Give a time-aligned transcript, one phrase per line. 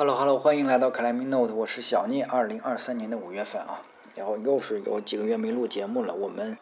[0.00, 2.24] Hello Hello，欢迎来到 Climbing Note，我是小聂。
[2.24, 3.82] 二零二三年的五月份啊，
[4.16, 6.14] 然后又是有几个月没录节目了。
[6.14, 6.56] 我们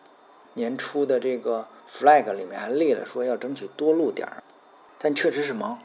[0.54, 4.42] 年初的这个 flag 里面还立了说要争取多录点儿，
[4.98, 5.78] 但确实是忙。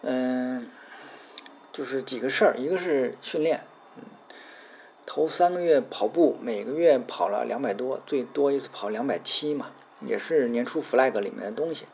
[0.00, 0.70] 嗯，
[1.72, 3.60] 就是几个事儿，一个是训练，
[3.98, 4.04] 嗯，
[5.04, 9.72] 头三个月跑步，每个月跑了两百多，最多一次跑两百七嘛，
[10.06, 11.84] 也是年初 flag 里面的东西。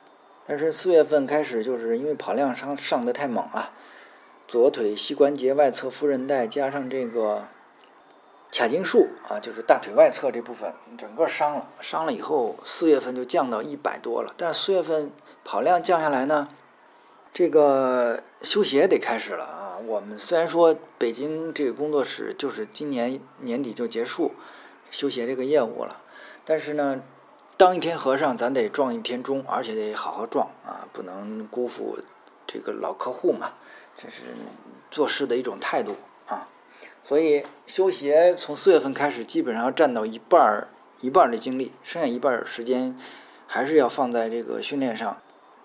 [0.46, 3.72] 但是四月份开始，就是因为跑量上上的太猛了，
[4.52, 7.48] 左腿膝关节外侧副韧带加上这个
[8.50, 11.70] 髂胫束啊，就是大腿外侧这部分整个伤了。
[11.80, 14.34] 伤了以后，四月份就降到一百多了。
[14.36, 15.10] 但是四月份
[15.42, 16.48] 跑量降下来呢，
[17.32, 19.78] 这个修鞋得开始了啊。
[19.86, 24.32] 我们虽然说北京这个工作室就是今年年底就结束
[24.90, 26.02] 修鞋这个业务了，
[26.44, 27.00] 但是呢。
[27.58, 31.98] 当一天和尚，咱得撞一天钟，而且得好好撞啊，不能辜负
[32.52, 33.52] 这个老客户嘛，
[33.96, 34.22] 这是
[34.90, 36.48] 做事的一种态度啊。
[37.02, 40.68] 所以修鞋从四月份开始，基本上占到一半儿
[41.00, 42.98] 一半儿的精力，剩下一半儿时间
[43.46, 45.16] 还是要放在这个训练上。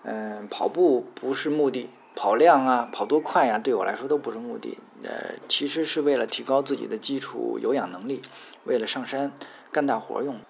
[0.04, 4.78] 嗯，跑步不是目的，跑量啊，跑多快呀，对我来说都不是目的。
[5.04, 8.22] 呃，其实是为了提高自己的基础有氧能力，
[8.64, 9.30] 为了上山
[9.70, 10.40] 干大活用。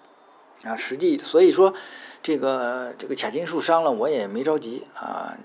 [0.63, 1.73] 啊，实际所以说，
[2.21, 5.37] 这个这个髂胫束伤了，我也没着急啊。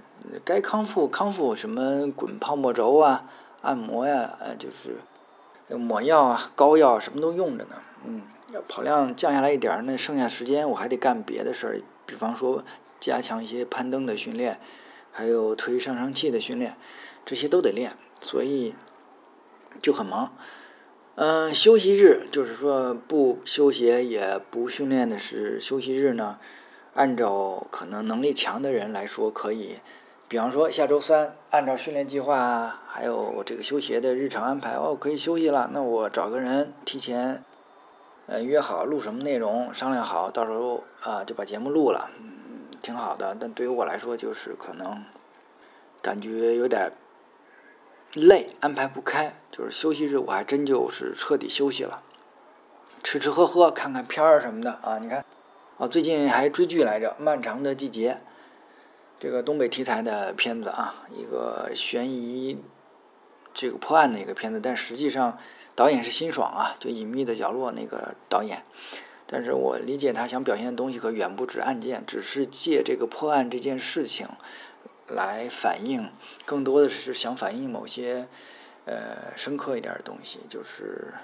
[0.45, 3.27] 该康复康复，什么滚泡沫轴啊、
[3.63, 4.97] 按摩呀，呃，就是
[5.77, 7.77] 抹药啊、膏药什么都用着呢。
[8.05, 8.23] 嗯，
[8.67, 12.65] 跑量降下来一点儿，那剩下时间我还得干别的事儿，比方说
[12.99, 14.59] 加强一些攀登的训练，
[15.13, 16.77] 还有推上升器的训练，
[17.25, 18.75] 这些都得练，所以
[19.81, 20.35] 就很忙。
[21.17, 26.39] 嗯，休息日就是说不休息也不训练的是休息日呢。
[26.95, 29.77] 按照可能能力强的人来说，可以，
[30.27, 35.71] 比方说下周三按照训练计划还有这个休息的日常安排哦，可以休息了。
[35.73, 37.45] 那我找个人提前
[38.27, 43.37] 呃约好录什么内容，商量好，到时候啊就把节目录了，嗯，挺好的。
[43.39, 45.05] 但对于我来说，就是可能
[46.03, 46.91] 感觉有点。
[48.15, 52.03] 累，安排不开，就是休息日，我还真就是彻底休息了，
[53.03, 54.99] 吃吃喝喝，看看片儿什么的啊。
[55.01, 55.25] 你看，
[55.79, 58.13] 啊，最近还追剧来着，《漫长的季节》，
[59.19, 62.63] 这个东北题材的片子啊，一个悬疑，
[63.53, 65.39] 这个破案的一个片子，但实际上
[65.75, 68.63] 导演是辛爽啊，就《隐秘的角落》那个导演。
[69.27, 74.29] 但是我理解他想表现的东西可远不止案件，只是借这个破案这件事情。
[75.09, 76.11] 来反映，
[76.45, 78.27] 更多的是想反映某些，
[78.87, 81.15] 呃，深刻一点的东西，就是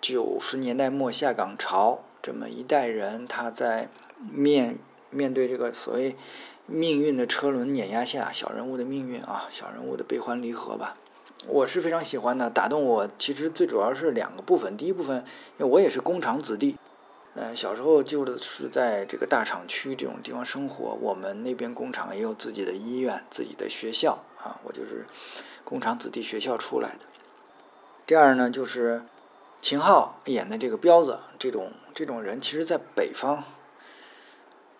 [0.00, 3.88] 九十年代末下岗潮这么一代人，他在
[4.30, 4.78] 面
[5.10, 6.16] 面对这个所谓
[6.66, 10.94] 命运的车轮碾压下，小人物的命运啊，小人物的悲欢离合吧，
[11.46, 12.48] 我是非常喜欢的。
[12.50, 15.24] 打动我其实最主要是两个部分，第一部分，
[15.58, 16.77] 因为我也是工厂子弟。
[17.40, 25.06] 嗯，小时候就是在这个大厂区这种地方生活，我们那边工厂也有自己的医院、自己的学校啊，我就是
[25.62, 27.06] 工厂子弟学校出来的。
[28.04, 29.04] 第二呢，就是
[29.60, 33.44] 秦昊演的这个彪子这种这种人，其实在北方，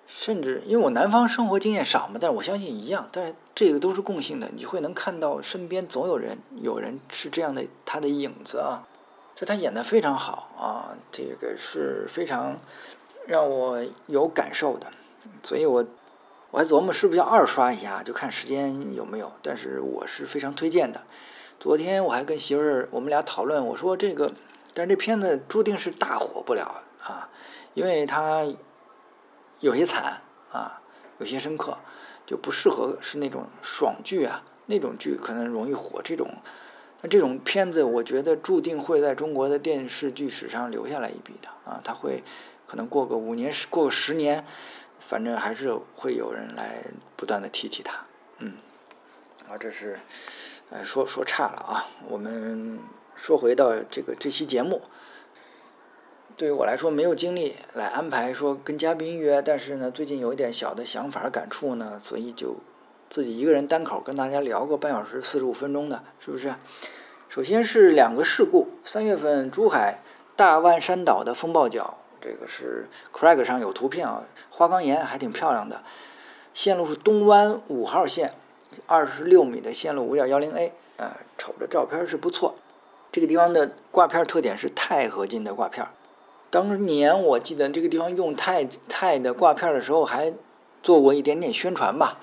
[0.09, 8.83] 甚至因为我南方生活经验少嘛，但是我相信一样，但是这个都是共性的，你会能看到身边总有人有人是这样的他的影子啊。
[9.41, 12.59] 这他演的非常好啊，这个是非常
[13.25, 14.89] 让我有感受的，
[15.45, 15.87] 所以我
[16.51, 19.31] 我还琢磨是不是要二刷一下，就看时间有没有。
[19.41, 21.03] 但是我是非常推荐的。
[21.61, 24.33] 昨天我还跟媳妇儿我们俩讨论，我说这个，
[24.75, 27.31] 但是这片子注定是大火不了啊，
[27.75, 28.45] 因为它
[29.61, 30.83] 有些惨啊，
[31.19, 31.79] 有些深刻，
[32.27, 36.29] 就不适合是那种爽剧啊，那种剧可能容易火这种。
[37.01, 41.81] 那这种片子，我觉得注定会在中国的电视剧史上留下来一笔的啊！
[41.85, 42.25] 他会
[42.67, 44.45] 可能过个五年、十过个十年，
[44.99, 46.83] 反正还是会有人来
[47.15, 48.05] 不断的提起他。
[48.39, 48.55] 嗯，
[49.49, 50.01] 啊，这是
[50.71, 51.87] 呃说说差了啊！
[52.09, 52.81] 我们
[53.15, 54.83] 说回到这个这期节目，
[56.37, 62.57] 对于我来说没有精力来安排说跟嘉宾约，但是呢，最近有一点小的想法感触呢，所以就。
[63.11, 66.55] 自己一个人单口跟大家聊个半小时四十五分钟的，是不是？
[67.29, 70.01] 首先是两个事故，三月份珠海
[70.35, 75.83] 大万山岛的风暴角，这个是 Craig 上有图片啊，花岗岩还挺漂亮的。
[76.55, 78.33] 线路是东湾五号线，
[78.87, 82.55] 二十六米的线路五点幺零 A，啊，瞅着照片是不错。
[83.13, 85.87] 这个地方的挂片特点是钛合金的挂片。
[86.49, 90.33] 当年我记得这个地方用钛钛的挂片的时候，还
[90.83, 92.21] 做过一点点宣传吧。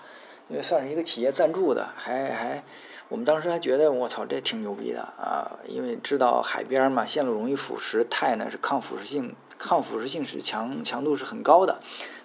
[0.47, 2.63] 因为算是一个企业赞助的，还还
[3.07, 11.79] 我们当时还觉得我操这挺牛逼的啊，因为知道海边嘛，线路容易腐蚀，钛呢是抗腐蚀性抗腐蚀性是强强度是很高的，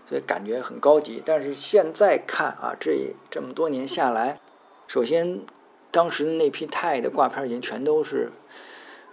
[0.09, 1.23] 所以感觉很高级。
[1.25, 4.41] 但是现在看啊，这这么多年下来，
[4.87, 5.43] 首先
[5.91, 8.33] 当时的那批钛的挂片已经全都是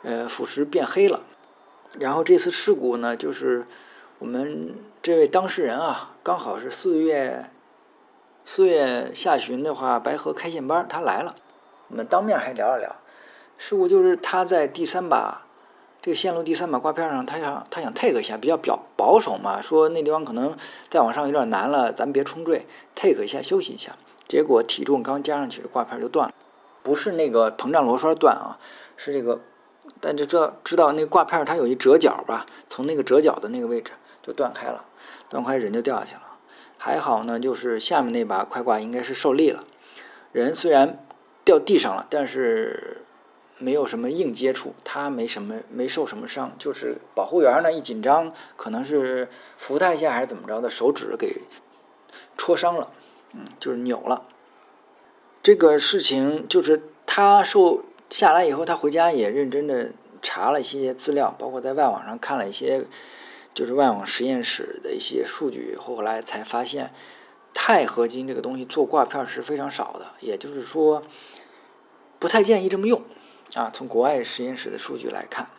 [0.03, 1.25] 呃腐蚀变黑了，
[1.99, 3.67] 然后这次事故呢，就是
[4.19, 7.49] 我们这位当事人啊，刚好是四月
[8.45, 11.35] 四月下旬的话，白河开线班他来了。
[11.89, 12.95] 我们当面还聊了聊，
[13.57, 15.45] 事故就是他在第三把
[16.01, 20.55] 这个线路第三把挂片上，他想他想 take 一下，比较表保守嘛，说那地方可能
[20.89, 23.93] 再往上有点难了，咱别冲坠，take 一下休息一下。
[24.27, 26.33] 结果体重刚加上去，挂片就断了，
[26.83, 28.59] 不是那个膨胀螺栓断啊，
[28.97, 29.39] 是这个，
[30.01, 34.83] 但就知道知道那挂片它有一折角吧，从那个折角的那个位置就断开了，
[35.29, 36.21] 断开人就掉下去了。
[36.77, 39.63] 还好呢，就是下面那把快挂应该是受力了，
[40.33, 40.99] 人虽然。
[41.47, 42.97] 掉地上了，但是
[43.57, 51.39] 没有什么硬接触，他没什么没受什么伤，就是保护员呢一紧张，可能是扶他一下还是怎么着的，手指给
[52.35, 52.91] 戳伤了，
[53.31, 54.25] 嗯，就是扭了。
[55.41, 59.91] 这个事情就是他受下来以后，他回家也认真的
[60.21, 62.83] 查了一些资料，包括在外网上看了一些，
[63.53, 66.94] 就是外网实验室的一些数据，后来才发现。
[67.59, 71.01] 钛合金这个东西做挂片是非常少的，也就是说，
[72.19, 73.01] 不太建议这么用
[73.56, 73.71] 啊。
[73.74, 75.50] 从国外实验室的数据来看，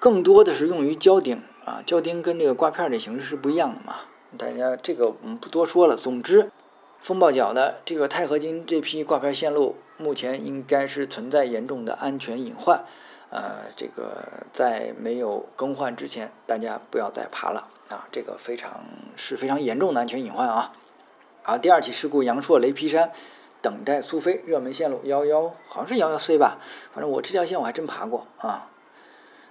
[0.00, 3.94] 更多的是用于胶钉啊，胶钉跟这个挂片的形式是不一样的嘛。
[4.36, 5.96] 大家这个我们不多说了。
[5.96, 6.50] 总之，
[7.00, 12.84] 风暴角的这个钛合金这批挂片线路，目前应该是存在严重的安全隐患。
[13.30, 18.84] 呃，这个在没有更换之前，大家不要再爬了啊，这个非常
[19.14, 20.72] 是非常严重的安全隐患啊。
[21.48, 23.12] 好，第二起事故，阳朔雷劈山，
[23.62, 26.58] 等待苏菲热门线路幺幺，好像是幺幺 C 吧，
[26.92, 28.68] 反正我这条线我还真爬过啊。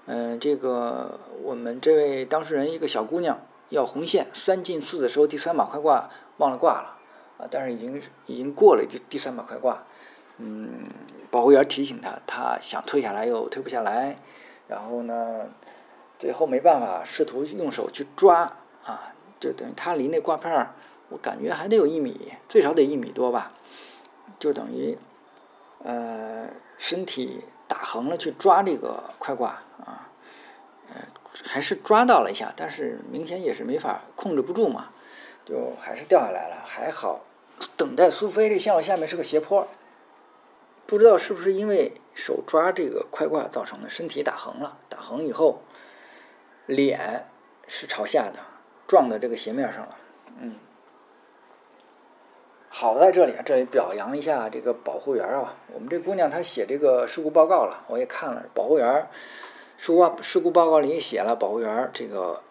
[0.05, 3.39] 嗯，这个我们这位当事人一个小姑娘
[3.69, 6.97] 要红线，三进四的时候第三把快挂忘了挂了
[7.37, 9.85] 啊，但是已经已经过了第第三把快挂，
[10.37, 10.89] 嗯，
[11.31, 14.17] 保护员提醒她，她想退下来又退不下来，
[14.67, 15.45] 然后呢，
[16.19, 18.51] 最后没办法，试图用手去抓
[18.83, 20.73] 啊，就等于她离那挂片儿。
[21.09, 23.51] 我感觉还得有一米，最少得一米多吧，
[24.39, 24.97] 就等于，
[25.83, 30.09] 呃，身体打横了去抓这个快挂啊，
[30.89, 31.01] 呃，
[31.43, 34.89] 还是抓到了一下，但是明显也是没法控制不住嘛，
[35.45, 36.63] 就还是掉下来了。
[36.65, 37.21] 还好，
[37.77, 39.67] 等待苏菲这线路下面是个斜坡，
[40.87, 45.61] 不知道是不是因为手抓这个快挂造成的，身体打横了，打横以后，
[46.65, 47.27] 脸
[47.67, 48.39] 是朝下的，
[48.87, 49.97] 撞到这个斜面上了，
[50.39, 50.55] 嗯。
[52.77, 55.55] 好在这里，这里表扬一下这个保护员啊！
[55.73, 58.43] 我们这姑娘她写这个事故报告了，我也看了。
[58.53, 59.07] 保护员
[59.77, 62.41] 事故事故报告里写了，保护员这个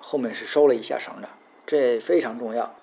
[0.00, 1.28] 后面是收了一下绳的，
[1.64, 2.74] 这非常重要。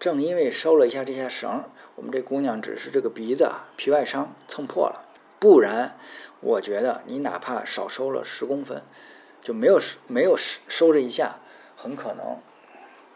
[0.00, 1.62] 正因为收了一下这些绳，
[1.96, 5.02] 我们这姑娘只是这个鼻子皮外伤蹭破了，
[5.38, 5.98] 不然
[6.40, 8.82] 我觉得你哪怕少收了十公分，
[9.42, 11.36] 就没有没有收收这一下，
[11.76, 12.38] 很可能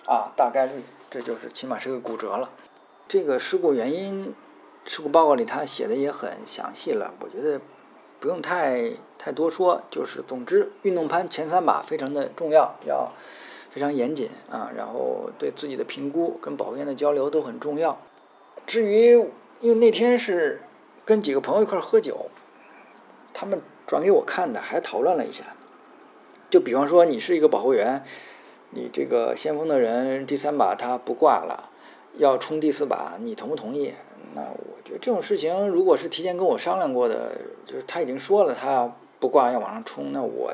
[0.05, 2.51] 啊，大概率这就是起码是个骨折了。
[3.11, 4.33] 这个事故原因，
[4.85, 7.61] 事故报告里他写的也很详细了，我觉得
[8.21, 9.83] 不用太太多说。
[9.91, 13.11] 就是总之，运动攀前三把非常的重要，要
[13.73, 14.71] 非常严谨啊。
[14.77, 17.99] 然后对自己的评估跟保护员的交流都很重要。
[18.65, 19.15] 至于
[19.61, 20.63] 因为那天是
[21.05, 22.31] 跟几个朋友一块喝酒，
[23.35, 25.43] 他们转给我看的，还讨论了一下。
[26.49, 28.05] 就比方说，你是一个保护员，
[28.71, 31.70] 你这个先锋的人第三把他不挂了。
[32.17, 33.95] 要冲第四把，你同不同意？
[34.35, 37.33] 那我觉得这种事情，如果是提前跟我商量过的，
[37.67, 40.53] 就是他已经说了他不挂要往上冲，那我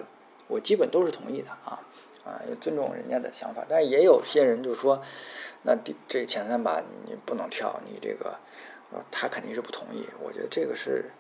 [0.49, 1.81] 我基本都是同意的啊
[2.25, 3.65] 啊，也尊重人家的想法。
[3.69, 5.03] 但是也有些人就说，
[5.63, 8.39] 那第这前三把你不能跳，你这个
[9.11, 10.07] 他肯定是不同意。
[10.23, 11.11] 我觉得这个是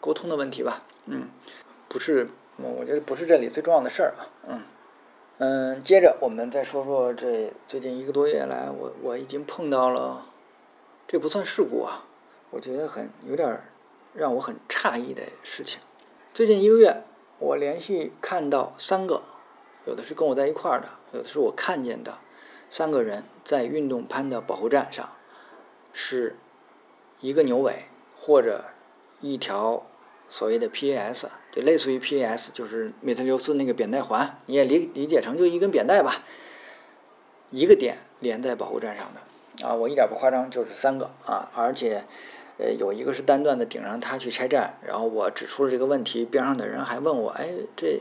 [0.00, 1.28] 沟通的问题吧，嗯，
[1.88, 4.62] 不是，我觉得不是这里最重要的事儿啊，嗯。
[5.38, 10.26] 嗯，接着我们再说说这最近一个多月来，我我已经碰到了，
[11.08, 12.04] 这不算事故啊，
[12.50, 13.60] 我觉得很有点
[14.14, 15.80] 让我很诧异的事情。
[16.32, 17.02] 最近一个月，
[17.40, 19.22] 我连续看到三个，
[19.86, 22.18] 有的是跟我在一块儿的，有的是我看见的，
[22.70, 25.16] 三个人在运动攀的保护站上，
[25.92, 26.36] 是
[27.20, 27.86] 一个牛尾
[28.16, 28.66] 或者
[29.20, 29.84] 一条。
[30.26, 36.24] 所谓的 PAS 就类似于 PS，就是美特留斯那个扁带环，你也理理解成就一根扁带吧，
[37.50, 42.02] 一个点连在保护站上的，啊，我一点不夸张，就是三个啊，而且
[42.58, 48.00] 呃有一个是单段的顶上他去拆站，然后我指出了这个问题，边上的人还问我，哎，这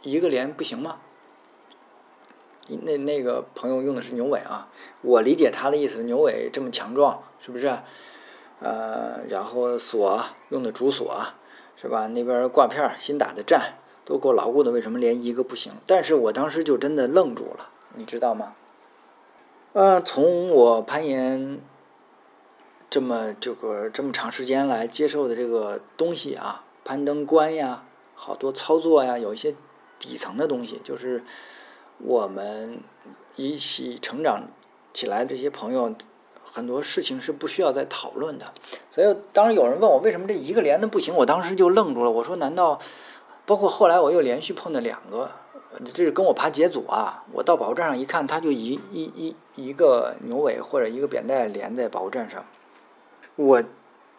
[0.00, 1.00] 一个连不行吗？
[2.68, 4.68] 那那个朋友用的是牛尾啊，
[5.02, 7.78] 我理解他的意思，牛尾这么强壮，是不是？
[8.58, 11.26] 呃，然后锁用的主锁，
[11.76, 12.06] 是吧？
[12.08, 15.72] 那边挂片新打的站都够牢固的，为什么连一个不行？
[15.86, 18.54] 但是我当时就真的愣住了，你知道吗？
[19.72, 21.60] 呃，从我攀岩
[22.88, 29.54] 这么这个这么长时间来接受的这个东西啊，攀登观呀，好多操作呀，有一些
[29.98, 31.22] 底层的东西，就是。
[31.98, 32.80] 我们
[33.36, 34.48] 一起成长
[34.92, 35.94] 起来这些朋友，
[36.56, 38.46] 很多事情是不需要再讨论的。
[38.90, 42.10] 所以，当时有人问我为什么这一个连的不行，我当时就愣住了。
[42.10, 42.80] 我说：难道
[43.44, 45.30] 包括后来我又连续碰到两个，
[45.84, 47.24] 这是跟我爬解组啊？
[47.34, 52.42] 我到保护站上一看，他就一一一一个牛尾或者一个扁带连在保护站上，
[53.36, 53.62] 我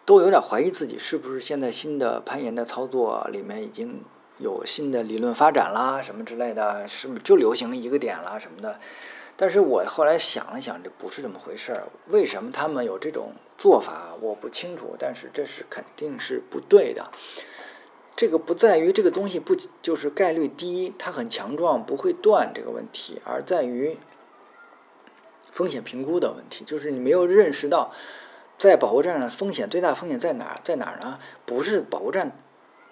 [0.05, 4.03] 都有点怀疑自己是不是现在新的攀岩的操作里面已经。
[4.39, 8.79] 有新的理论发展啦，什么之类的，是就流行一个点啦什么的。
[9.39, 11.83] 但是我后来想了想，这不是这么回事儿。
[12.07, 14.95] 为什么他们有这种做法，我不清楚。
[14.97, 17.11] 但是这是肯定是不对的。
[18.15, 23.99] 这个不在于这个东西不就是概率低，它很强壮不会断这个问题，而在于
[25.51, 26.65] 风险评估的问题。
[26.65, 27.93] 就是你没有认识到，
[28.57, 30.55] 在保护站上风险最大风险在哪儿？
[30.63, 31.19] 在哪儿呢？
[31.45, 32.31] 不是保护站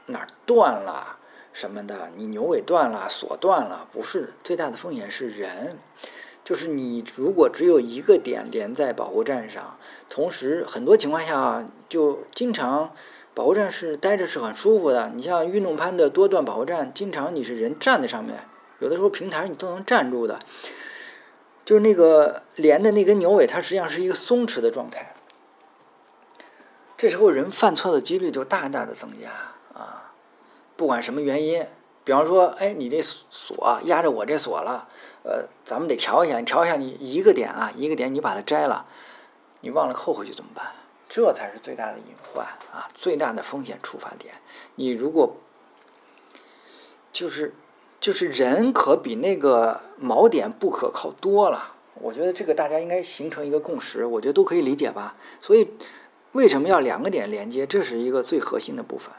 [0.05, 1.17] 哪儿断了。
[1.53, 5.77] 什么的，你牛尾断了，锁断了，不是最大的风险是人，
[6.45, 12.91] 就是你如果只有一个点连在保护站上，同时很多情况下就经常
[13.33, 15.09] 保护站是待着是很舒服的。
[15.15, 18.47] 你像运动攀的多段保护站，经常你是人站在上面，
[18.77, 20.37] 有的时候平台你都能站住的，
[21.65, 25.15] 就是那个连的那根牛尾，它实际上是一个松弛的状态，
[26.95, 29.29] 这时候人犯错的几率就大大的增加
[29.73, 30.13] 啊。
[30.77, 31.65] 不管什么原因，
[32.03, 34.87] 比方说，哎，你这锁压着我这锁了，
[35.25, 36.38] 呃，咱们得调一下。
[36.39, 38.86] 你调一下，你一个点啊，一个点，你把它摘了，
[39.62, 40.67] 你忘了扣回去怎么办？
[41.10, 44.36] 这才是最大的隐患啊，最大的风险出发点。
[44.75, 45.36] 你如果
[47.12, 47.53] 就是
[48.00, 51.74] 就是人可比那个锚点不可靠多了。
[51.96, 55.15] 我觉得这个大家应该形成一个共识，我觉得都可以理解吧。
[55.39, 55.72] 所以
[56.34, 57.65] 为什么要两个点连接？
[57.65, 59.13] 这是一个最核心的部分。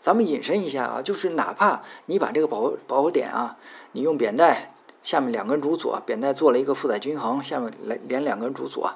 [0.00, 3.58] 咱们引申一下啊，就是哪怕你把这个保保护点啊，
[3.92, 4.71] 你用扁带
[5.02, 8.94] 下面两根主锁，扁带做了一个负载均衡，下面来连两根主锁，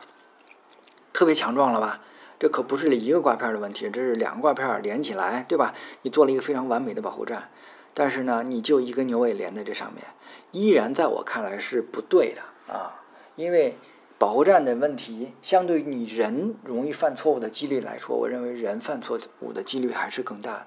[1.12, 2.00] 特别强壮了吧？
[2.38, 5.74] 这可不是一个挂片的问题，这是两个挂片连起来，对吧？
[6.02, 7.50] 你做了一个非常完美的保护站，
[7.92, 10.04] 但是呢，你就一根牛尾连在这上面，
[10.52, 13.02] 依然在我看来是不对的啊，
[13.34, 13.78] 因为
[14.18, 20.66] 保护站的问题，相对于你人容易犯错误的几率来说，我认为人犯错误的几率还是更大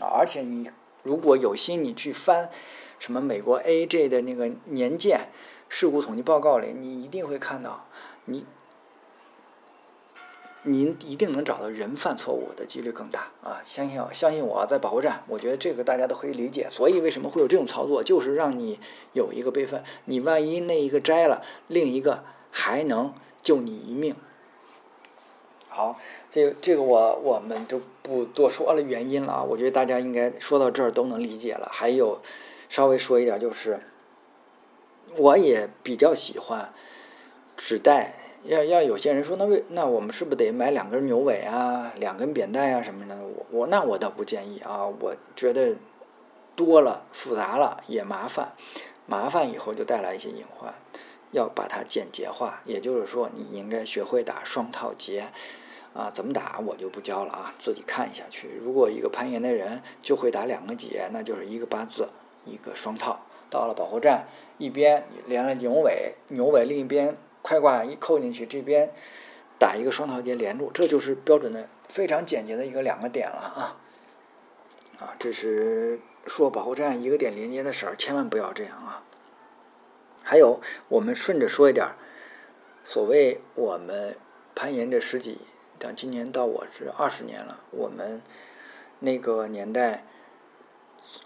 [0.00, 0.70] 而且你
[1.02, 2.48] 如果有心，你去翻
[3.00, 5.30] 什么美国 AJ 的那个年鉴
[5.68, 7.86] 事故统计报告里，你一定会看到，
[8.26, 8.44] 你
[10.62, 13.62] 您一定能找到人犯错误的几率更大啊！
[13.64, 16.68] 相信我，相信我在保护站，我觉得这个大家都可以理解。
[16.70, 18.78] 所以为什么会有这种操作，就是让你
[19.14, 24.14] 有一个备份，你万一那一个摘了，另一个还能救你一命。
[25.70, 31.70] 好，这这个我我们就不多说了原因了啊，我觉得大家应该说到这儿都能理解了。
[31.72, 32.20] 还有，
[32.70, 33.80] 稍微说一点就是，
[35.16, 36.72] 我也比较喜欢
[37.56, 38.14] 纸带。
[38.44, 43.18] 要要有些人说，那为那我们是不是得买两根牛尾啊，两根扁带啊什么的？
[43.22, 45.76] 我我那我倒不建议啊，我觉得
[46.56, 48.54] 多了复杂了也麻烦，
[49.04, 50.72] 麻烦以后就带来一些隐患。
[51.32, 55.28] 要把它简洁化，也就是说，你应该学会打双套结，
[55.92, 58.48] 啊，怎么打我就不教了啊，自己看一下去。
[58.60, 62.08] 如果一个攀岩的人就会打两个结，那就是一个八字，
[62.44, 63.26] 一个双套。
[63.50, 64.28] 到了保护站，
[64.58, 68.92] 一边连了牛尾，牛尾另一边快挂一扣进去，这边
[69.58, 73.76] 打一个双套结连住，这就是标准的非常简洁的一个两个点了啊。
[75.00, 79.02] 啊，这是说保护站一个点连接的事儿，千万不要这样啊。
[80.22, 81.88] 还有，我们顺着说一点，
[82.84, 84.16] 所谓我们
[84.54, 85.38] 攀岩这十几，
[85.76, 87.58] 但今年到我是二十年了。
[87.72, 88.22] 我们
[89.00, 90.04] 那个年代，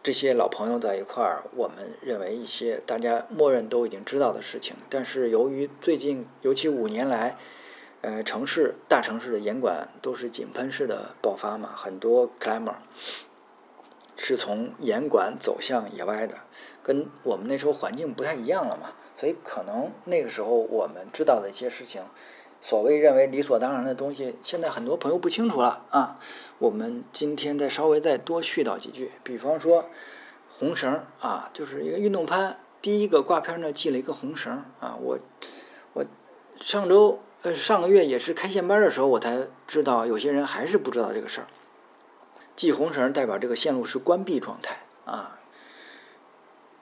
[0.02, 4.76] 这些老朋友在一块儿，我们认为一些大家默认都已经知道的事情。
[4.88, 7.36] 但是由于最近，尤其五年来，
[8.00, 12.76] 呃，城市大城市的严管都是井喷式的爆发嘛，很多 climber，
[14.16, 16.36] 是从严管走向野外的，
[16.82, 22.02] 跟我们那时候环境不太一样了嘛，所以可能那个时候我们知道的一些事情，
[22.64, 26.18] 所谓认为理所当然的东西，现在很多朋友不清楚了啊。
[26.56, 29.84] 我们今天再稍微再多絮叨几句，比方说
[30.48, 35.18] 红绳啊，就是一个运动攀，第一个挂片呢系了一个红绳啊，我
[35.92, 36.06] 我
[36.58, 41.46] 上周呃上个月也是开线班的时候，我才知道有些人还是不知道这个事儿。
[42.56, 45.38] 系红绳代表这个线路是关闭状态啊。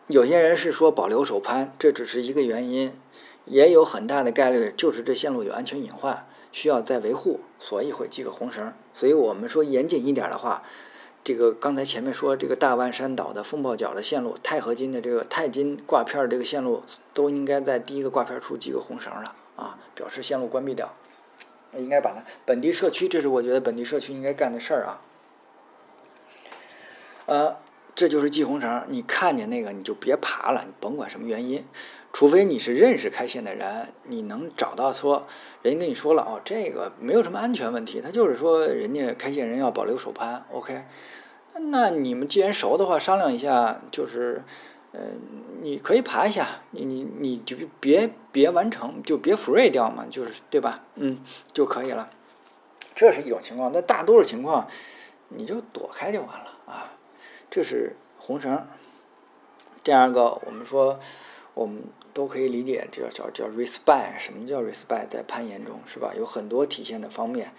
[0.06, 2.96] 有些人是说保留手攀，这只是一个原因，
[3.44, 8.72] 也有很大的概率就是这线路有安全隐患，需要再维护，所以会系个红绳。
[8.94, 10.62] 所以我们说严谨一点的话，
[11.24, 16.82] 这个刚才前面说这个大万山岛的风暴角的线路，钛合金的这个钛金挂片这个线路，
[17.14, 20.94] 都应该在第一个挂片处系个红绳了啊，表示线路关闭掉。
[21.74, 25.00] 应该把它本地社区，这是我觉得本地社区应该干的事儿啊。
[27.24, 27.56] 呃，
[27.94, 28.84] 这就是系红绳。
[28.88, 30.64] 你看见那个，你就别爬了。
[30.66, 31.64] 你甭管什么原因，
[32.12, 35.26] 除非你是认识开线的人，你能找到说，
[35.62, 40.84] 人家跟你说了哦，这个没有什么安全问题，他就是说人家开线人要保留手攀，OK。
[41.54, 44.42] 那你们既然熟的话，商量一下，就是，
[44.92, 45.00] 呃，
[45.60, 50.84] 你可以爬一下，你你你就别别完成，就别 free 掉嘛，就是对吧？
[50.96, 51.18] 嗯，
[51.52, 52.10] 就可以了。
[52.94, 54.68] 这是一种情况，但大多数情况，
[55.28, 56.92] 你就躲开就完了啊。
[57.50, 58.66] 这是红绳。
[59.82, 60.98] 第二个，我们说，
[61.54, 64.18] 我们都可以理解，叫叫叫 respect。
[64.18, 65.08] 什么叫 respect？
[65.08, 66.12] 在攀岩中，是吧？
[66.16, 67.52] 有很多体现的方面，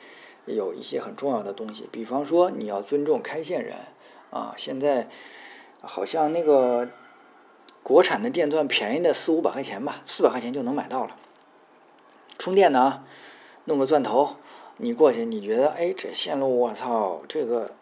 [0.45, 1.87] 有一些很重要的东西。
[1.91, 3.75] 比方说，你要尊重开线人
[4.31, 4.53] 啊。
[4.57, 5.09] 现在
[5.81, 6.89] 好像那个
[7.81, 11.15] 国产的电钻便宜的四五百块钱吧，四百块钱就能买到了。
[12.37, 13.03] 充电呢，
[13.65, 14.35] 弄个钻头，
[14.77, 17.75] 你过去，你觉得，哎，这线路，我操，这个，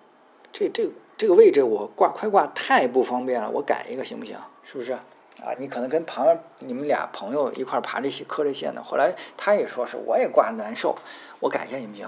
[0.52, 0.92] 这这。
[1.18, 4.36] 这个位置我挂快挂太不方便了，我改一个行不行？
[4.64, 4.98] 是不是？
[5.44, 10.98] 啊，你可能跟旁边你们俩朋友一块爬这些磕这线的，后来他也说是我也挂难受，
[11.40, 12.08] 我改一下行不行？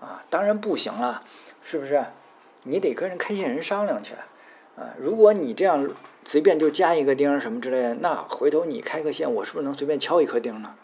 [0.00, 1.22] 啊，当然不行了，
[1.62, 2.04] 是不是？
[2.64, 4.14] 你得跟人开线人商量去。
[4.76, 5.88] 啊，如果你这样
[6.24, 10.74] 随便就加一个钉什么之类的，那回头你开个线，我是不是能随便敲一颗钉呢？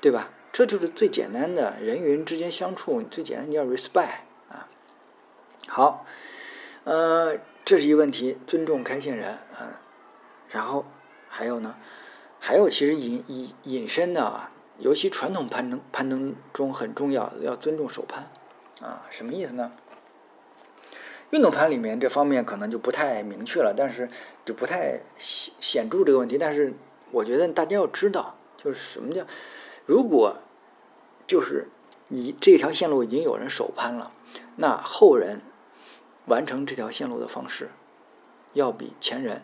[0.00, 0.30] 对吧？
[0.52, 4.16] 这就是最简单的人与人之间相处，最简单你要 respect
[4.50, 4.68] 啊。
[5.66, 6.04] 好，
[6.84, 9.68] 呃，这是一个问题，尊重开线人，嗯，
[10.52, 10.84] 然后
[11.28, 11.74] 还有呢，
[12.38, 18.30] 还有其实引引引申的啊，尤其传统攀登攀登中很重要，要尊重手攀，
[18.80, 19.72] 啊，什么意思呢？
[21.30, 24.08] 运动攀里面这方面可能就不太明确了，但是
[24.44, 26.74] 就不太显显著这个问题，但是
[27.10, 29.26] 我觉得大家要知道，就是什么叫，
[29.86, 30.36] 如果
[31.26, 31.68] 就是
[32.08, 34.12] 你这条线路已经有人手攀了，
[34.56, 35.40] 那后人。
[36.26, 37.70] 完成这条线路的方式，
[38.52, 39.42] 要比前人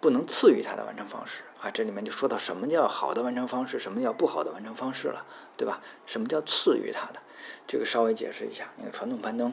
[0.00, 1.70] 不能次于他的完成方式啊！
[1.70, 5.24] 这里面就说到什么叫好的完成方式，什么叫不好的完成方式了，
[5.56, 5.80] 对吧？
[6.06, 7.20] 什么叫次于他的？
[7.66, 8.72] 这个稍微解释一下。
[8.76, 9.52] 那个传统攀登，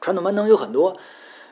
[0.00, 0.96] 传统攀登有很多，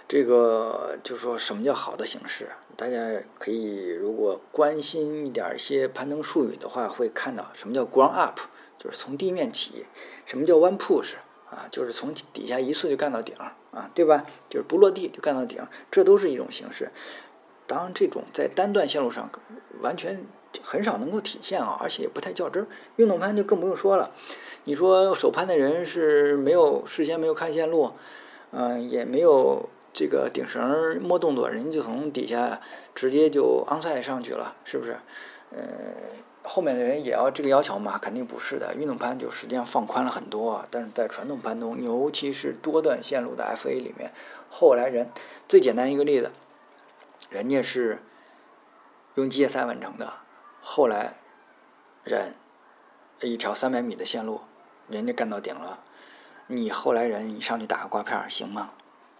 [0.09, 2.51] 这个就是说什么叫好的形式？
[2.77, 2.97] 大家
[3.39, 8.41] 可以如果关心一点一些攀登术语的话，会看到什么叫 ground up，
[8.79, 9.87] 就是从地面起；
[10.25, 11.15] 什么叫 one push。
[11.51, 13.37] 啊，就是从底下一次就干到顶
[13.73, 14.25] 啊，对吧？
[14.49, 16.91] 就是不落地就干到顶，这都是一种形式。
[17.73, 19.31] 当然这种在单段线路上
[19.81, 20.27] 完全
[20.63, 22.67] 很少能够体现啊，而且也不太较真儿。
[22.97, 24.11] 运动攀就更不用说了。
[24.65, 27.93] 你说手攀的人是没有事先没有看线路，
[28.51, 32.61] 嗯，也没有这个顶绳摸动作，人家就从底下
[32.95, 34.99] 直接就昂赛上去了，是不是？
[35.53, 35.61] 嗯。
[36.45, 37.97] 后面的人也要这个要求吗？
[38.03, 38.75] 肯定不是的。
[38.75, 44.11] 运动攀就实际上放宽了很多，但是在传统攀登，尤其是多段线路的 FA 里面，
[44.51, 45.09] 后来人
[45.49, 46.33] 最简单一个例子，
[47.33, 48.03] 人家是
[49.15, 50.13] 用机械赛完成的，
[50.61, 51.15] 后来
[52.05, 52.35] 人
[53.23, 54.43] 一条三百米的线路，
[54.87, 55.83] 人家干到顶了，
[56.47, 58.73] 你后来人你上去打个挂片行吗？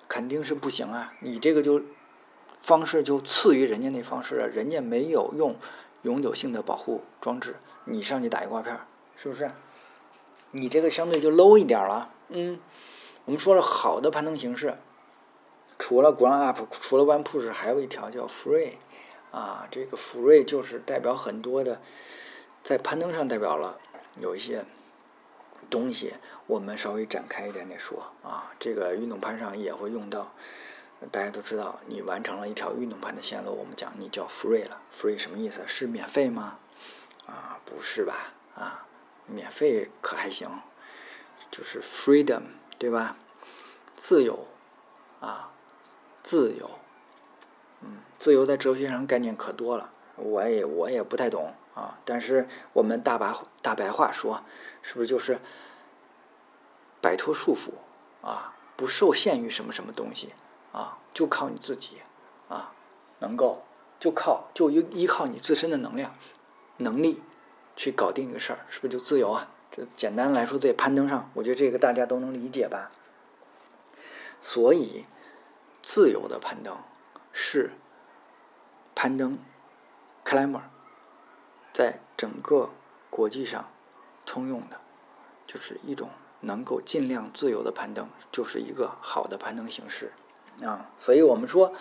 [0.07, 1.15] 肯定是不行啊！
[1.21, 1.81] 你这个就
[2.59, 5.57] 方式就次于人家那方式了，人家没有用。
[6.03, 8.77] 永久性的保护装置，你上去打一挂片，
[9.15, 9.53] 是不是？
[10.51, 12.11] 你这个相对就 low 一点了。
[12.29, 12.59] 嗯，
[13.25, 14.77] 我们说了好的攀登形式，
[15.79, 18.75] 除了 ground up，除了 one push，还有一条叫 free。
[19.31, 21.81] 啊，这个 free 就是代表很多的，
[22.63, 23.79] 在攀登上代表了
[24.21, 24.65] 有一些
[25.71, 26.15] 东西，
[26.47, 30.33] 我们稍微展开一点点说啊，这个运动攀上也会用到。
[31.11, 34.81] 大家都知道，你完成了一条运动攀的线路，我们讲你叫 free 了。
[34.95, 35.63] free 什么意思？
[35.67, 36.59] 是免费吗？
[37.27, 38.35] 啊，不是吧？
[38.55, 38.87] 啊，
[39.27, 40.61] 免费可还行，
[41.51, 42.43] 就是 freedom，
[42.79, 43.17] 对吧？
[43.97, 44.47] 自由
[45.21, 45.52] 啊，
[46.23, 46.71] 自由，
[47.81, 51.99] 嗯，自由在哲学上概念可多了，我也我也不太懂啊。
[52.05, 54.43] 但是我们大白大白话说，
[54.83, 55.41] 是不是就是
[57.01, 57.73] 摆脱束缚
[58.27, 60.35] 啊，不受限于什么什么东西
[60.73, 61.99] 啊，就靠你自己
[62.49, 62.73] 啊，
[63.19, 63.65] 能够
[63.99, 66.15] 就靠就依依靠你自身的能量
[66.77, 67.23] 能力
[67.75, 69.49] 去搞定一个事儿，是不是就自由啊？
[69.71, 72.91] 这简单来说，在攀登上，我觉得这个大家都能理解吧。
[74.43, 75.07] 所以，
[75.83, 76.77] 自由的攀登
[77.33, 77.73] 是
[78.95, 79.39] 攀登
[80.25, 80.61] climber
[81.73, 82.71] 在整个
[83.11, 83.69] 国际上
[84.25, 84.81] 通用的，
[85.47, 90.13] 就是一种能够尽量自由的攀登，就是一个好的攀登形式
[90.63, 90.91] 啊。
[90.97, 91.75] 所以我们说，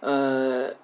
[0.00, 0.74] 呃，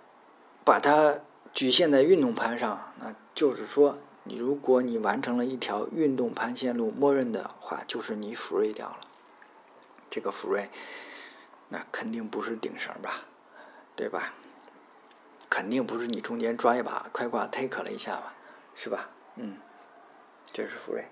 [0.64, 1.19] 把它
[1.53, 3.99] 局限在运动攀上，那就是说。
[4.27, 9.01] 你如果你完成了一条运动攀线路，默认的话就是你 free 掉了。
[10.09, 10.69] 这个 free，
[11.75, 13.23] 那肯定不是顶绳吧，
[13.97, 14.33] 对吧？
[15.51, 18.33] 肯定不是你中间抓一把快挂 take 了一下吧，
[18.77, 19.11] 是吧？
[19.35, 19.59] 嗯，
[20.53, 21.05] 这是福瑞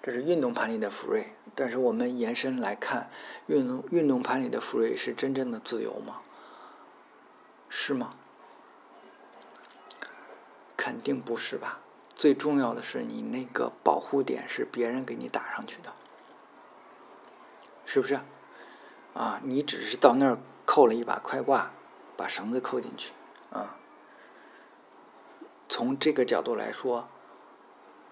[0.00, 1.34] 这是运动盘里的福瑞。
[1.56, 3.10] 但是我们延伸来看，
[3.46, 6.20] 运动运动盘里的福瑞是真正的自由吗？
[7.68, 8.14] 是吗？
[10.76, 11.80] 肯定不是吧。
[12.14, 15.92] 最重要的是，你那个保护点是别人给你打上去的，
[17.84, 18.20] 是不是？
[19.14, 21.70] 啊，你只是到那儿扣了一把快挂，
[22.16, 23.12] 把绳子扣进去，
[23.50, 23.76] 啊。
[25.68, 27.08] 从这个角度来说，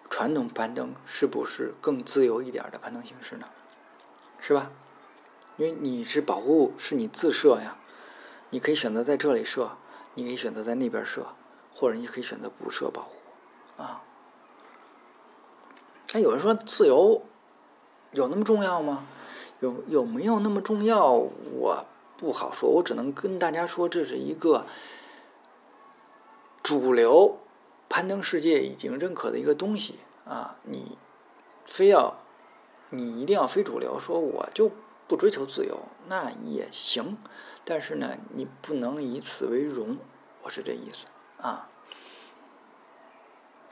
[0.08, 3.48] 传统攀登是不是更自由一点的攀登形式呢？
[4.38, 4.70] 是吧？
[5.56, 7.76] 因为你是保护，是你自设呀，
[8.50, 9.76] 你可以选择在这里设，
[10.14, 11.34] 你可以选择在那边设，
[11.74, 13.82] 或者你可以选择不设保护。
[13.82, 14.02] 啊，
[16.14, 17.22] 那有人说自由
[18.12, 19.06] 有那么重要吗？
[19.62, 21.12] 有有没有那么重要？
[21.12, 21.86] 我
[22.18, 24.66] 不好说，我只能跟大家说，这是一个
[26.64, 27.38] 主流
[27.88, 30.56] 攀登世界已经认可的一个东西啊。
[30.64, 30.98] 你
[31.64, 32.18] 非要
[32.90, 34.70] 你一定要非主流，说我就
[35.06, 37.16] 不追求自由，那也行。
[37.64, 39.96] 但是呢，你不能以此为荣，
[40.42, 41.06] 我是这意思
[41.40, 41.68] 啊。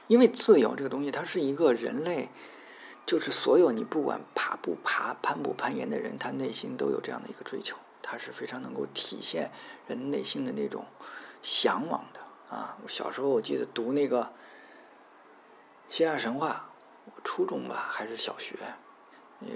[0.07, 2.29] 因为自由这个东西，它是一个人类，
[3.05, 9.51] 就是所有你不管爬不爬、攀不攀岩的人，他内心都有这样的一个追求，他是非常能够体现
[9.87, 10.85] 人内心的那种
[11.41, 12.77] 向往的啊！
[12.83, 14.31] 我小时候我记得读那个
[15.87, 16.69] 希腊神话，
[17.05, 18.55] 我初中吧还是小学，
[19.41, 19.47] 呃，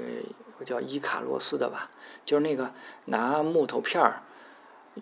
[0.59, 1.89] 我叫伊卡洛斯的吧，
[2.25, 2.73] 就是那个
[3.05, 4.23] 拿木头片儿、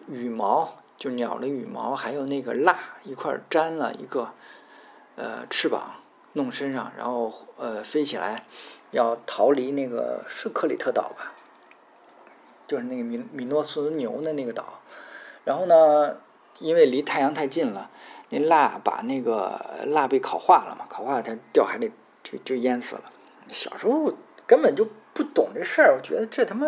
[0.07, 4.33] 羽毛，就鸟的羽毛，还有那个蜡一块粘了一个。
[5.15, 5.93] 呃，翅膀
[6.33, 8.45] 弄身上，然后呃飞起来，
[8.91, 11.33] 要逃离那个是克里特岛吧？
[12.67, 14.81] 就是那个米米诺斯牛的那个岛。
[15.43, 16.17] 然后呢，
[16.59, 17.91] 因为离太阳太近了，
[18.29, 21.91] 那蜡把那个蜡被烤化了嘛，烤化了它掉海里
[22.23, 23.03] 就就淹死了。
[23.49, 24.13] 小时候
[24.47, 26.67] 根本就不懂这事儿，我觉得这他妈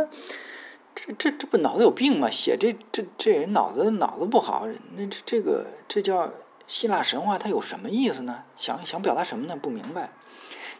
[0.94, 2.30] 这这这不脑子有病吗？
[2.30, 6.32] 写这这这人脑子脑子不好，那这这个这叫。
[6.68, 8.44] 希腊神话它有什么意思呢？
[8.56, 9.56] 想想表达什么呢？
[9.56, 10.10] 不明白。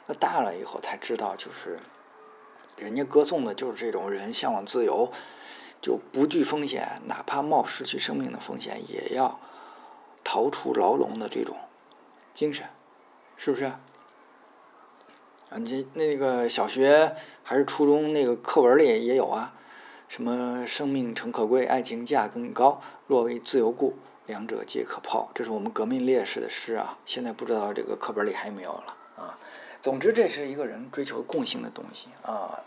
[0.08, 1.80] 那大了以后才知道，就是
[2.76, 5.12] 人家歌颂的就是这种人向往自由，
[5.82, 9.40] 就不惧风险，哪怕冒失去生命的风险，也要
[10.24, 11.56] 逃出牢笼的这种
[12.34, 12.68] 精神，
[13.38, 13.66] 是不是？
[13.66, 13.80] 啊，
[15.58, 19.54] 你那个小学还是初中那个课文里也有啊，
[20.08, 23.96] 什么生命诚可贵，爱情价更高，若为自由故。
[24.28, 26.98] 两者皆可抛，这是我们革命烈士的诗啊！
[27.06, 29.38] 现在不知道这个课本里还有没有了啊。
[29.84, 32.62] 总之，这是一个人追求共性的东西啊。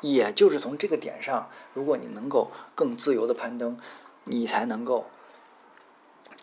[0.00, 3.78] 也就是从这个点上，如果你能够更自由的攀登，
[4.24, 5.06] 你才能够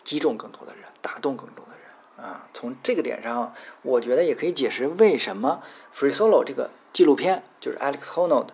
[0.04, 2.48] 击中更多的人，打动更多的人啊。
[2.54, 5.62] 从这个点上，我觉得也可以解释为什么
[5.96, 8.48] 《Free Solo》这个纪录片，就是 Alex Honnold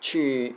[0.00, 0.56] 去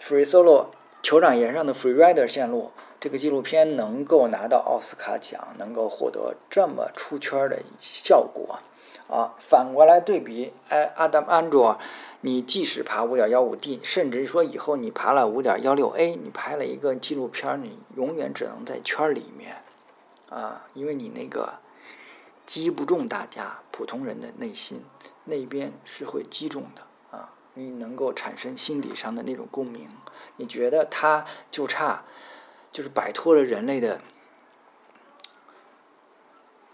[0.00, 0.66] Free Solo
[1.02, 2.72] 酋长岩上的 Free Rider 线路。
[3.04, 8.60] 这个纪录片能够拿到奥斯卡奖，能够获得这么出圈的效果，
[9.10, 11.78] 啊，反过来对比，哎，阿达安卓，
[12.22, 19.56] 你即使爬五点幺五 D，甚至说以后你爬了五点幺六 A，你拍了一个纪录片，你永远只能在圈里面，
[20.30, 21.58] 啊，因为你那个
[22.46, 24.82] 击不中大家普通人的内心，
[25.24, 29.90] 那边是会击中的，啊，你能够产生心理上的那种共鸣，
[30.36, 32.04] 你觉得他就差。
[32.74, 34.00] 就是摆脱了人类的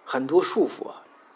[0.03, 0.91] 很多束缚，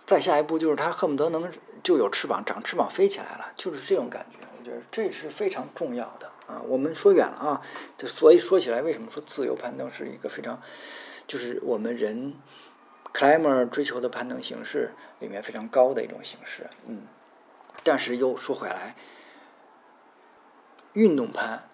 [0.07, 4.39] 再下一步就是他恨不得能就有翅膀，长翅膀飞起来了，就是这种感觉。
[4.59, 6.29] 我觉得这是非常重要的。
[6.47, 6.63] 啊。
[6.67, 7.61] 我们说远了啊，
[7.99, 10.59] 就所以说起来，为什么说自由攀登是一个非常，
[11.27, 12.33] 就是我们人
[13.13, 17.07] climber 追求的攀登形式里面非常高的一种形式，嗯。
[17.83, 18.97] 但是又说回来，
[20.95, 21.69] 运动攀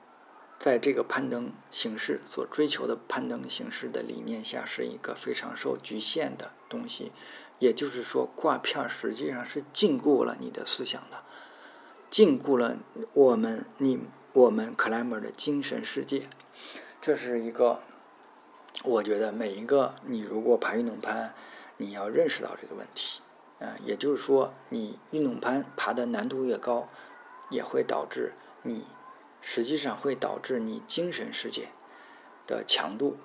[0.61, 7.12] 在这个攀登形式所追求的攀登形式的理念下，是一个非常受局限的东西。
[7.59, 11.23] 也就是说，挂片实际上是禁锢了你的思想的，
[12.11, 12.77] 禁锢了
[13.14, 14.01] 我们你
[14.35, 16.29] 我们 climber 的精神世界。
[17.01, 17.81] 这是一个，
[18.85, 21.35] 我觉得每一个你如果爬运动攀，
[21.79, 23.23] 你要认识到这个问题。
[23.61, 26.88] 嗯，也就是说，你运动攀爬的难度越高，
[27.49, 28.85] 也会导致你
[29.40, 31.68] 实际上会导致你精神世界
[32.46, 33.18] 的强度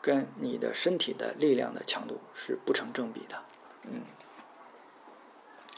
[0.00, 3.42] 跟你的身体的力量的强度是不成正比的。
[3.82, 4.02] 嗯，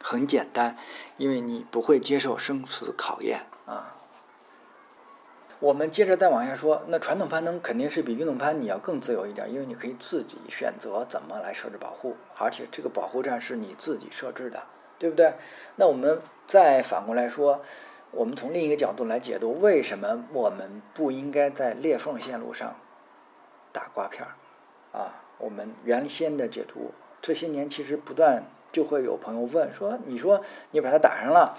[0.02, 0.76] 很简单，
[1.16, 3.96] 因为你不会接受生死考验啊。
[5.61, 14.62] 我们接着再往下说，那传统攀登肯定是比运动攀你要更自由一点，因为你可以自己选择怎么来设置保护，而且这个保护站是你自己设置的，
[14.98, 15.35] 对不对？
[15.76, 17.62] 那我们再反过来说，
[18.12, 22.76] 我们从另一个角度来解读，为什么我们不应该在裂缝线路上
[23.72, 24.34] 打刮片儿
[24.98, 25.22] 啊？
[25.38, 26.92] 我们原先的解读。
[27.22, 31.56] 这些年其实不断就会有朋友问说：“你说你把它打上了，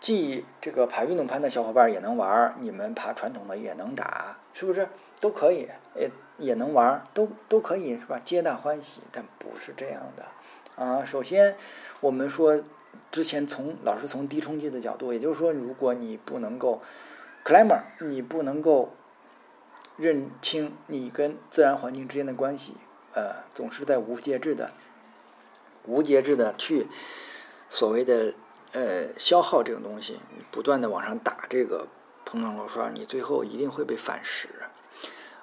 [0.00, 4.88] 既这个爬运动攀的小伙伴也能玩，你们爬传统的也能打，是不是
[5.20, 5.68] 都可以？
[5.94, 8.20] 也也能玩，都都可以是吧？
[8.24, 9.00] 皆大欢喜。
[9.12, 11.04] 但不是这样的啊。
[11.04, 11.56] 首先，
[12.00, 12.62] 我们说
[13.10, 16.82] 之前从老师从低冲击的角度，也就是说，如果你不能够
[17.44, 18.94] climber，你不能够
[19.96, 22.76] 认清你跟自然环境之间的关系，
[23.12, 24.72] 呃，总是在无节制的。
[25.86, 26.86] 无节制的去
[27.68, 28.32] 所谓的
[28.72, 30.18] 呃消耗这种东西，
[30.50, 31.86] 不断的往上打这个
[32.24, 34.48] 膨胀螺栓，你最后一定会被反噬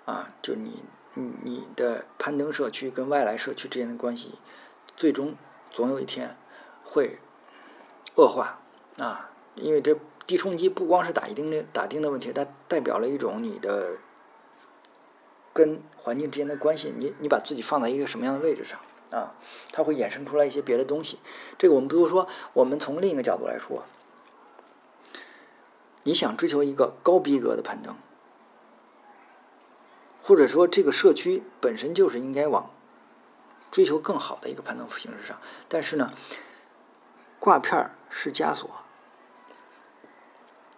[0.05, 0.33] 啊！
[0.41, 0.83] 就你
[1.13, 4.39] 你你的攀登社区跟外来社区之间的关系，
[4.97, 5.35] 最终
[5.69, 6.35] 总有一天
[6.83, 7.19] 会
[8.15, 8.60] 恶化
[8.97, 9.30] 啊！
[9.56, 13.97] 因为这低冲击不光是打一钉的打钉的问题，它代表了一种你的
[15.54, 18.80] 跟环境之间的关系，你你把自己放在一个什么样的位置上？
[19.12, 19.36] 啊，
[19.74, 21.19] 它会衍生出来一些别的东西，
[21.58, 22.28] 这个我们不多说。
[22.54, 23.84] 我们从另一个角度来说，
[26.04, 27.97] 你想追求一个高逼格的攀登，
[30.24, 32.71] 或者说这个社区本身就是应该往
[33.69, 36.13] 追求更好的一个攀登形式上，但是呢，
[37.38, 38.69] 挂片是枷锁，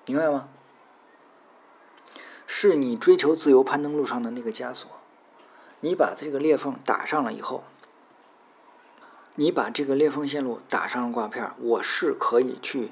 [0.06, 0.48] 明白吗？
[2.48, 4.90] 是你追求自由攀登路上的那个枷锁，
[5.82, 7.66] 你把这个裂缝打上了以后。
[9.36, 12.92] 你把这个裂缝线路打上了挂片，我是可以去，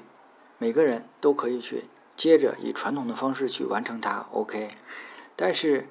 [0.58, 1.84] 每个人都可以去，
[2.16, 4.76] 接着以传统的方式去完成它，OK。
[5.36, 5.88] 但是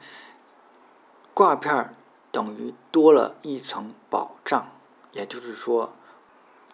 [1.34, 1.96] 挂片
[2.34, 4.72] 等于多了一层保障，
[5.14, 5.94] 也就是说，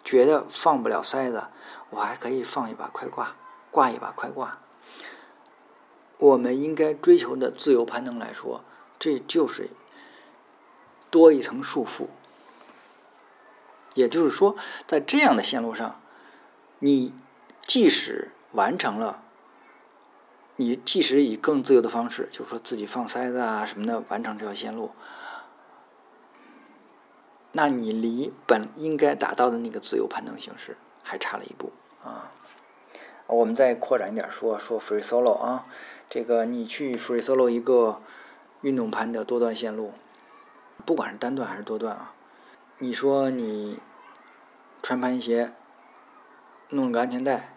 [0.04, 1.44] 觉得放不了塞子，
[1.90, 3.36] 我还可以放一把快挂，
[3.70, 4.58] 挂一把快挂。
[6.18, 8.64] 我们应该追求的自由攀登来说，
[8.98, 9.70] 这就是
[11.10, 12.06] 多一层束缚。
[13.94, 14.56] 也就是说，
[14.86, 16.00] 在这样的线路上，
[16.78, 17.12] 你
[17.62, 19.22] 即使完成了，
[20.56, 24.92] 你即使以更自由的方式，就是说自己放塞子啊什么的完成这条线路，
[27.52, 32.32] 那你离本应该达到的那个自由攀登形式还差了一步啊。
[33.26, 35.66] 我们再扩展一点说说 free solo 啊，
[36.08, 38.00] 这个你去 free solo 一个
[38.60, 39.92] 运动攀的多段线路，
[40.86, 42.14] 不管是单段还是多段啊，
[42.78, 43.80] 你说你。
[44.80, 45.50] 穿攀鞋，
[46.68, 47.56] 弄个安全带，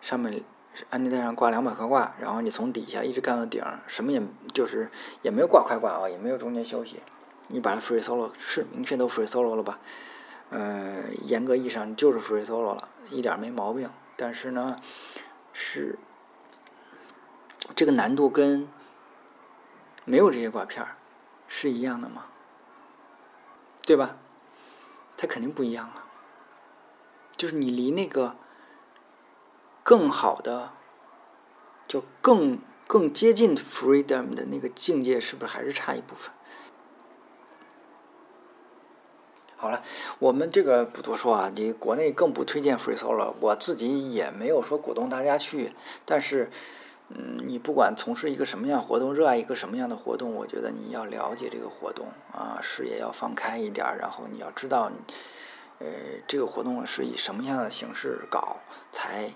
[0.00, 0.42] 上面
[0.90, 4.20] 安全带上挂两百块挂，然后你从底下一直干到顶，什么也
[4.52, 4.90] 就是
[5.22, 7.00] 也没有挂快挂啊，也没有中间休息，
[7.48, 9.78] 你把它 free solo 是明确都 free solo 了吧？
[10.50, 13.90] 呃，严格意义上就是 free solo 了，一点没毛病。
[14.16, 14.80] 但是呢，
[15.52, 15.98] 是
[17.74, 18.68] 这个难度跟
[20.04, 20.86] 没有这些挂片
[21.48, 22.26] 是一样的吗？
[23.82, 24.16] 对吧？
[25.16, 26.06] 它肯定不一样啊。
[27.36, 28.36] 就是你离那个
[29.82, 30.72] 更好的，
[31.88, 36.32] 就更更接近 freedom 的那个境界，是不是还是差一部分？
[39.56, 39.82] 好了，
[40.18, 45.72] 我们这个不多说啊，你国内更不推荐 free solo，我自己也没有说鼓动大家去。
[46.04, 46.50] 但是，
[47.08, 54.90] 嗯，你不管从事一个什么样活动，热爱一个什么样的活动，我觉得你要了解这个活动啊，视野要放开一点，然后你要知道。
[55.80, 55.86] 呃，
[56.28, 58.58] 这个活动是以什么样的形式搞
[58.92, 59.28] 才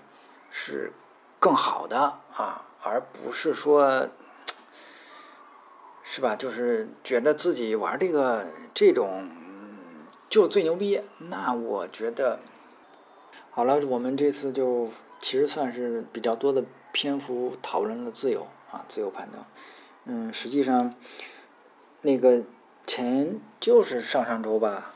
[0.49, 0.93] 是
[1.37, 1.99] 更好的
[2.33, 4.07] 啊，而不是说，
[6.01, 6.37] 是吧？
[6.37, 9.29] 就是觉得自己玩这个这种
[10.29, 11.01] 就最牛逼。
[11.17, 12.39] 那我觉得，
[13.49, 14.87] 好了，我们这次就
[15.19, 19.41] 其实算是比较多的篇幅讨论了自由啊，自由攀登。
[20.05, 20.93] 嗯，实际上
[22.01, 22.43] 那个
[22.85, 24.93] 前就是上上周吧，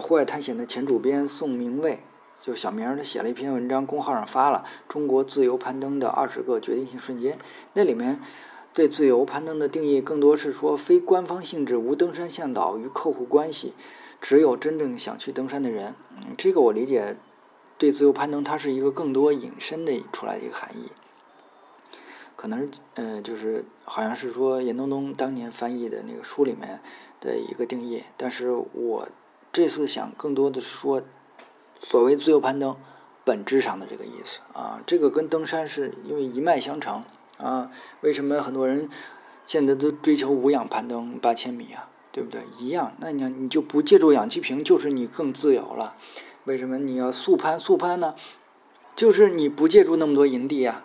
[0.00, 2.00] 户外探险的前主编宋明卫。
[2.40, 7.34] 就小明他写了一篇文章，公号上发了《中国自由攀登的二十个决定性瞬间》。
[7.74, 8.20] 那里面
[8.74, 13.74] 对自由攀登的定义更多是说非官方性质、无登山向导与客户关系，
[14.22, 15.94] 只有真正想去登山的人。
[16.38, 17.18] 这个我理解，
[17.76, 20.90] 对自由攀登它是一个更多引申的出来一个含义。
[22.36, 26.80] 可能是呃，就是好像是说严冬冬当年翻译的那个书里面
[27.20, 29.08] 的一个定义，但是我
[29.52, 31.02] 这次想更多的是说。
[31.84, 32.76] 所谓自由攀登，
[33.24, 37.02] 本质上的这个意思啊，这个跟登山是因为一脉相承
[37.38, 37.72] 啊。
[38.02, 38.88] 为什么很多人
[39.44, 41.90] 现在都追求无氧攀登八千米啊？
[42.12, 42.42] 对不对？
[42.58, 45.96] 一样，那你你就不借助氧气瓶，就是你更自由了。
[46.44, 47.58] 为什么你要速攀？
[47.58, 48.14] 速攀呢？
[48.94, 50.84] 就是你不借助那么多营地啊，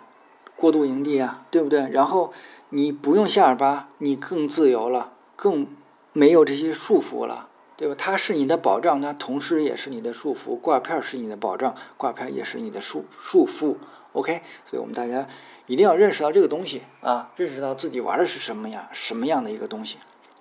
[0.56, 1.88] 过渡营地啊，对不对？
[1.90, 2.32] 然后
[2.70, 5.66] 你不用下尔巴，你更自由了，更
[6.12, 7.48] 没有这些束缚了。
[7.76, 7.94] 对吧？
[7.96, 10.56] 它是你的保障，它同时也是你的束缚。
[10.56, 13.76] 挂片是你的保障，挂片也是你的束束缚。
[14.14, 15.28] OK，所以我们大家
[15.66, 19.98] 一定要认识到这个东西啊，认识到自己玩的是什么样什么样的一个东西。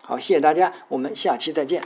[0.07, 1.83] 好，谢谢大家，我们下期再见。